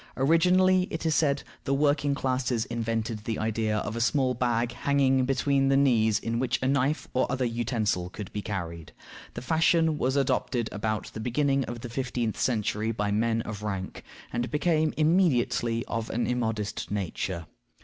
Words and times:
Originally, 0.17 0.87
it 0.89 1.05
is 1.05 1.13
said, 1.13 1.43
the 1.63 1.75
working 1.75 2.15
classes 2.15 2.65
invented 2.65 3.19
the 3.23 3.37
idea 3.37 3.77
of 3.77 3.95
a 3.95 4.01
small 4.01 4.33
bag 4.33 4.71
hanging 4.71 5.25
between 5.25 5.67
the 5.67 5.77
knees 5.77 6.17
in 6.17 6.39
which 6.39 6.57
a 6.63 6.67
knife 6.67 7.07
or 7.13 7.31
other 7.31 7.45
utensil 7.45 8.09
could 8.09 8.33
be 8.33 8.41
carried. 8.41 8.93
The 9.35 9.43
fashion 9.43 9.99
was 9.99 10.15
adopted 10.15 10.69
about 10.71 11.11
the 11.13 11.19
beginning 11.19 11.65
of 11.65 11.81
the 11.81 11.89
fifteenth 11.89 12.39
century 12.39 12.91
by 12.91 13.11
men 13.11 13.43
of 13.43 13.61
rank, 13.61 14.03
and 14.33 14.49
became 14.49 14.91
immediately 14.97 15.85
of 15.85 16.09
an 16.09 16.25
immodest 16.25 16.89
nature. 16.89 17.45